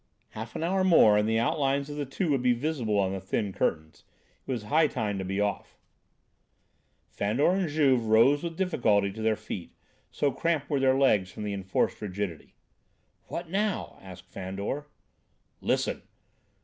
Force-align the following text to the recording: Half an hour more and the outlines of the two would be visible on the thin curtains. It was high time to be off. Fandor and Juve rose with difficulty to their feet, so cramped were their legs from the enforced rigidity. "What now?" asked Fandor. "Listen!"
Half 0.29 0.55
an 0.55 0.63
hour 0.63 0.83
more 0.83 1.15
and 1.15 1.29
the 1.29 1.37
outlines 1.37 1.87
of 1.87 1.95
the 1.95 2.07
two 2.07 2.31
would 2.31 2.41
be 2.41 2.53
visible 2.53 2.97
on 2.97 3.13
the 3.13 3.19
thin 3.21 3.53
curtains. 3.53 4.03
It 4.47 4.51
was 4.51 4.63
high 4.63 4.87
time 4.87 5.19
to 5.19 5.23
be 5.23 5.39
off. 5.39 5.77
Fandor 7.07 7.51
and 7.51 7.69
Juve 7.69 8.07
rose 8.07 8.41
with 8.41 8.57
difficulty 8.57 9.11
to 9.11 9.21
their 9.21 9.35
feet, 9.35 9.75
so 10.09 10.31
cramped 10.31 10.71
were 10.71 10.79
their 10.79 10.97
legs 10.97 11.29
from 11.31 11.43
the 11.43 11.53
enforced 11.53 12.01
rigidity. 12.01 12.55
"What 13.27 13.51
now?" 13.51 13.99
asked 14.01 14.25
Fandor. 14.31 14.87
"Listen!" 15.61 16.01